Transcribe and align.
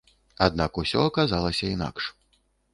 Аднак 0.45 0.79
усё 0.85 1.05
аказалася 1.11 1.71
інакш. 1.77 2.03